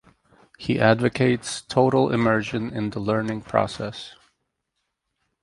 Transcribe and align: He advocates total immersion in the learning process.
He 0.57 0.79
advocates 0.79 1.61
total 1.61 2.11
immersion 2.11 2.71
in 2.73 2.89
the 2.89 2.99
learning 2.99 3.41
process. 3.41 4.15